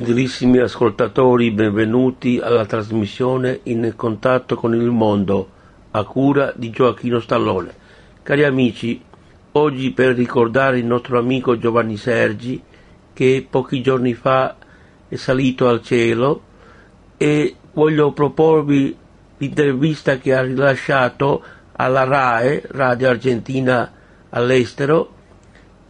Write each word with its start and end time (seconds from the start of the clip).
Gentilissimi 0.00 0.56
ascoltatori, 0.56 1.50
benvenuti 1.50 2.40
alla 2.42 2.64
trasmissione 2.64 3.60
In 3.64 3.92
contatto 3.96 4.54
con 4.54 4.74
il 4.74 4.88
mondo, 4.90 5.50
a 5.90 6.04
cura 6.04 6.54
di 6.56 6.70
Gioacchino 6.70 7.20
Stallone. 7.20 7.74
Cari 8.22 8.44
amici, 8.44 8.98
oggi 9.52 9.90
per 9.90 10.14
ricordare 10.14 10.78
il 10.78 10.86
nostro 10.86 11.18
amico 11.18 11.58
Giovanni 11.58 11.98
Sergi, 11.98 12.62
che 13.12 13.46
pochi 13.48 13.82
giorni 13.82 14.14
fa 14.14 14.56
è 15.06 15.16
salito 15.16 15.68
al 15.68 15.82
cielo, 15.82 16.40
e 17.18 17.56
voglio 17.74 18.12
proporvi 18.12 18.96
l'intervista 19.36 20.16
che 20.16 20.34
ha 20.34 20.40
rilasciato 20.40 21.42
alla 21.72 22.04
RAE, 22.04 22.62
Radio 22.68 23.10
Argentina 23.10 23.92
all'estero, 24.30 25.12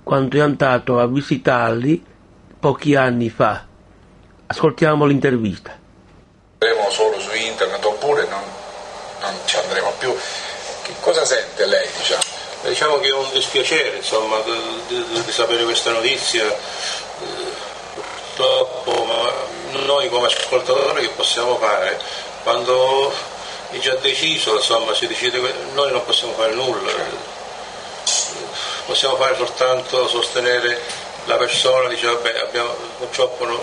quando 0.02 0.36
è 0.36 0.40
andato 0.40 0.98
a 0.98 1.06
visitarli 1.06 2.02
pochi 2.58 2.96
anni 2.96 3.30
fa. 3.30 3.68
Ascoltiamo 4.52 5.04
l'intervista. 5.06 5.78
Andremo 6.58 6.90
solo 6.90 7.20
su 7.20 7.32
internet 7.32 7.84
oppure 7.84 8.26
non, 8.26 8.42
non 9.20 9.34
ci 9.44 9.56
andremo 9.56 9.92
più. 9.96 10.12
Che 10.82 10.92
cosa 10.98 11.24
sente 11.24 11.66
lei? 11.66 11.88
Diciamo? 11.96 12.22
Diciamo 12.64 12.98
che 12.98 13.08
è 13.10 13.12
un 13.12 13.30
dispiacere 13.32 13.98
insomma, 13.98 14.40
di, 14.40 14.52
di, 14.88 15.22
di 15.22 15.30
sapere 15.30 15.62
questa 15.62 15.92
notizia. 15.92 16.52
Purtroppo, 17.94 19.04
ma 19.04 19.82
noi 19.84 20.08
come 20.08 20.26
ascoltatori 20.26 21.02
che 21.02 21.10
possiamo 21.10 21.56
fare? 21.56 22.00
Quando 22.42 23.12
è 23.70 23.78
già 23.78 23.94
deciso, 23.94 24.56
insomma, 24.56 24.92
si 24.94 25.06
decide, 25.06 25.38
noi 25.74 25.92
non 25.92 26.04
possiamo 26.04 26.32
fare 26.32 26.54
nulla, 26.54 26.90
possiamo 28.84 29.14
fare 29.14 29.36
soltanto 29.36 30.08
sostenere 30.08 30.80
la 31.26 31.36
persona, 31.36 31.88
dice 31.88 32.06
vabbè, 32.06 32.40
abbiamo, 32.40 32.74
purtroppo 32.98 33.44
non, 33.44 33.60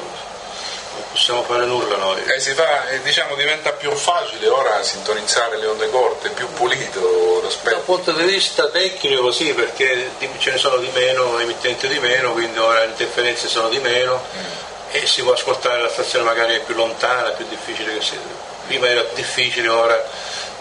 non 0.97 1.09
possiamo 1.11 1.43
fare 1.43 1.65
nulla 1.65 1.95
noi. 1.97 2.23
E 2.23 2.39
si 2.39 2.53
fa, 2.53 2.87
e 2.89 3.01
diciamo, 3.01 3.35
diventa 3.35 3.71
più 3.71 3.91
facile 3.91 4.47
ora 4.47 4.81
sintonizzare 4.81 5.57
le 5.57 5.67
onde 5.67 5.89
corte, 5.89 6.29
più 6.29 6.51
pulito 6.53 7.41
l'aspetto. 7.43 7.75
Dal 7.75 7.83
punto 7.83 8.11
di 8.11 8.23
vista 8.23 8.67
tecnico 8.69 9.31
sì, 9.31 9.53
perché 9.53 10.09
ce 10.39 10.51
ne 10.51 10.57
sono 10.57 10.77
di 10.77 10.89
meno, 10.93 11.39
emittenti 11.39 11.87
di 11.87 11.99
meno, 11.99 12.33
quindi 12.33 12.57
ora 12.57 12.79
le 12.79 12.87
interferenze 12.87 13.47
sono 13.47 13.69
di 13.69 13.79
meno 13.79 14.23
mm. 14.35 14.43
e 14.91 15.05
si 15.05 15.21
può 15.21 15.33
ascoltare 15.33 15.81
la 15.81 15.89
stazione 15.89 16.25
magari 16.25 16.59
più 16.61 16.75
lontana, 16.75 17.29
più 17.29 17.45
difficile 17.47 17.93
che 17.97 18.03
sia. 18.03 18.19
Prima 18.65 18.87
era 18.87 19.03
difficile, 19.13 19.69
ora 19.69 20.03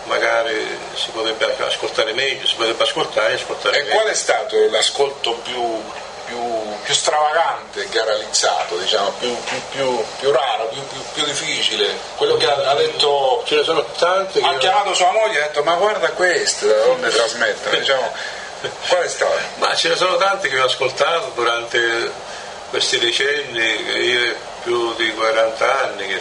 magari 0.05 0.79
si 0.95 1.11
potrebbe 1.11 1.57
ascoltare 1.65 2.13
meglio, 2.13 2.47
si 2.47 2.55
potrebbe 2.55 2.83
ascoltare 2.83 3.33
e 3.33 3.35
ascoltare 3.35 3.79
e 3.79 3.83
meglio. 3.83 3.95
qual 3.95 4.07
è 4.07 4.15
stato 4.15 4.57
l'ascolto 4.71 5.33
più, 5.43 5.83
più, 6.27 6.39
più 6.83 6.95
stravagante 6.95 7.89
che 7.89 8.01
ha 8.01 8.05
realizzato, 8.05 8.77
diciamo, 8.77 9.13
più, 9.19 9.35
più, 9.71 10.05
più 10.19 10.31
raro, 10.31 10.69
più, 11.15 11.25
difficile? 11.25 11.89
Quello 12.17 12.37
che 12.37 12.47
ha, 12.47 12.71
ha, 12.71 12.75
detto... 12.75 13.43
Ce 13.47 13.57
ne 13.57 13.65
sono 13.65 13.85
tante 13.99 14.41
Ha 14.43 14.57
chiamato 14.59 14.95
sua 14.95 15.11
moglie 15.13 15.39
e 15.39 15.43
ha 15.43 15.47
detto 15.47 15.63
ma 15.63 15.75
guarda 15.75 16.11
questo, 16.11 16.67
da 16.67 16.85
donde 16.85 17.09
trasmettono, 17.09 17.79
diciamo, 17.79 18.13
qual 18.89 19.03
è 19.03 19.09
stato? 19.09 19.39
Ma 19.57 19.75
ce 19.75 19.89
ne 19.89 19.97
sono 19.97 20.17
tante 20.17 20.49
che 20.49 20.59
ho 20.59 20.65
ascoltato 20.65 21.33
durante 21.35 22.11
questi 22.71 22.99
decenni, 22.99 23.91
io 24.03 24.35
più 24.63 24.95
di 24.95 25.15
40 25.15 25.85
anni 25.85 26.07
che, 26.07 26.21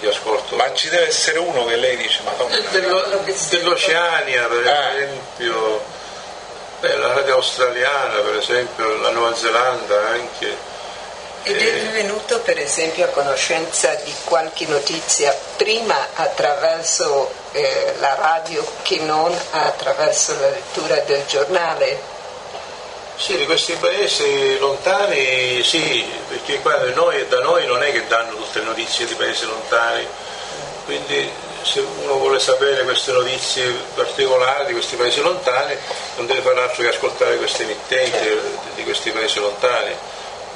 che 0.00 0.08
ascolto. 0.08 0.56
Ma 0.56 0.72
ci 0.74 0.88
deve 0.88 1.06
essere 1.06 1.38
uno 1.38 1.64
che 1.64 1.76
lei 1.76 1.96
dice. 1.96 2.20
Dello, 2.70 3.22
dell'Oceania 3.48 4.46
per 4.46 4.66
eh. 4.66 5.08
Beh, 6.86 6.96
la 6.96 7.12
radio 7.12 7.34
australiana 7.34 8.20
per 8.20 8.36
esempio, 8.36 8.96
la 9.00 9.10
Nuova 9.10 9.34
Zelanda 9.34 10.08
anche. 10.08 10.74
Ed 11.42 11.56
è 11.58 11.90
venuto 11.92 12.40
per 12.40 12.58
esempio 12.58 13.04
a 13.04 13.08
conoscenza 13.08 13.94
di 14.02 14.12
qualche 14.24 14.66
notizia 14.66 15.36
prima 15.56 16.08
attraverso 16.14 17.30
eh, 17.52 17.94
la 18.00 18.14
radio 18.14 18.66
che 18.82 18.98
non 18.98 19.32
attraverso 19.50 20.34
la 20.40 20.48
lettura 20.48 20.96
del 21.00 21.24
giornale? 21.26 22.14
Sì, 23.16 23.36
di 23.36 23.46
questi 23.46 23.74
paesi 23.74 24.58
lontani 24.58 25.62
sì, 25.62 26.04
perché 26.28 26.60
qua 26.60 26.74
da 26.76 26.90
noi, 26.94 27.26
da 27.28 27.40
noi 27.40 27.64
non 27.66 27.82
è 27.82 27.92
che 27.92 28.06
danno 28.08 28.34
tutte 28.34 28.58
le 28.58 28.64
notizie 28.64 29.06
di 29.06 29.14
paesi 29.14 29.46
lontani, 29.46 30.06
quindi 30.84 31.30
se 31.66 31.80
uno 31.80 32.18
vuole 32.18 32.38
sapere 32.38 32.84
queste 32.84 33.10
notizie 33.10 33.74
particolari 33.94 34.66
di 34.66 34.72
questi 34.72 34.94
paesi 34.94 35.20
lontani 35.20 35.76
non 36.16 36.26
deve 36.26 36.40
fare 36.40 36.60
altro 36.60 36.82
che 36.82 36.88
ascoltare 36.90 37.36
questi 37.38 37.62
emittenti 37.62 38.38
di 38.76 38.84
questi 38.84 39.10
paesi 39.10 39.40
lontani, 39.40 39.92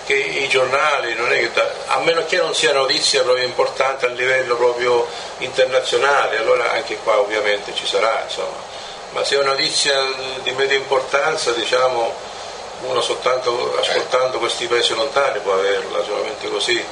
che 0.07 0.15
i 0.15 0.49
giornali 0.49 1.15
non 1.15 1.33
è 1.33 1.41
che 1.41 1.53
da, 1.53 1.69
a 1.87 1.99
meno 1.99 2.25
che 2.27 2.37
non 2.37 2.55
sia 2.55 2.73
notizia 2.73 3.23
proprio 3.23 3.45
importante 3.45 4.07
a 4.07 4.11
livello 4.11 4.55
proprio 4.55 5.09
internazionale, 5.39 6.39
allora 6.39 6.71
anche 6.71 6.97
qua 7.03 7.19
ovviamente 7.19 7.75
ci 7.75 7.87
sarà, 7.87 8.23
insomma. 8.25 8.57
ma 9.11 9.25
se 9.25 9.35
è 9.35 9.39
una 9.41 9.51
notizia 9.51 10.01
di 10.43 10.53
media 10.53 10.77
importanza 10.77 11.51
diciamo 11.51 12.29
uno 12.83 13.01
soltanto 13.01 13.77
ascoltando 13.79 14.39
questi 14.39 14.67
paesi 14.67 14.95
lontani 14.95 15.41
può 15.41 15.55
averla, 15.55 16.05
solamente 16.05 16.49
così. 16.49 16.83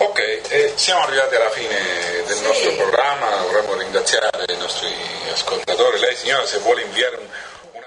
Ok, 0.00 0.18
eh, 0.20 0.72
siamo 0.76 1.02
arrivati 1.02 1.34
alla 1.34 1.48
fine 1.50 1.74
del 2.24 2.36
sì. 2.36 2.44
nostro 2.44 2.70
programma, 2.76 3.42
vorremmo 3.50 3.76
ringraziare 3.76 4.30
i 4.54 4.56
nostri 4.60 4.86
ascoltatori. 5.32 5.98
Lei 5.98 6.14
signora 6.14 6.44
se 6.44 6.60
vuole 6.60 6.82
inviare 6.82 7.16
un, 7.16 7.26
una... 7.72 7.86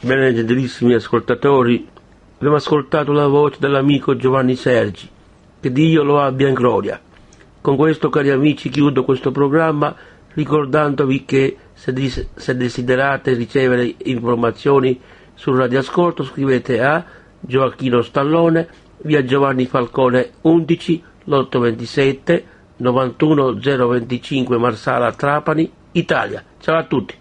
Bene, 0.00 0.34
gentilissimi 0.34 0.94
ascoltatori, 0.94 1.88
abbiamo 2.38 2.56
ascoltato 2.56 3.12
la 3.12 3.28
voce 3.28 3.58
dell'amico 3.60 4.16
Giovanni 4.16 4.56
Sergi, 4.56 5.08
che 5.60 5.70
Dio 5.70 6.02
lo 6.02 6.20
abbia 6.20 6.48
in 6.48 6.54
gloria. 6.54 7.00
Con 7.60 7.76
questo, 7.76 8.08
cari 8.08 8.30
amici, 8.30 8.68
chiudo 8.68 9.04
questo 9.04 9.30
programma 9.30 9.94
ricordandovi 10.34 11.24
che 11.24 11.56
se, 11.72 11.92
se 12.34 12.56
desiderate 12.56 13.34
ricevere 13.34 13.94
informazioni 14.04 15.00
sul 15.34 15.56
radioascolto 15.56 16.24
scrivete 16.24 16.82
a 16.82 17.04
Gioacchino 17.38 18.02
Stallone, 18.02 18.88
via 19.02 19.24
Giovanni 19.24 19.66
Falcone 19.66 20.32
11, 20.42 21.02
lotto 21.24 21.58
27, 21.58 22.44
91 22.76 23.52
025 23.54 24.58
Marsala 24.58 25.12
Trapani, 25.12 25.70
Italia. 25.92 26.42
Ciao 26.58 26.76
a 26.78 26.84
tutti. 26.84 27.14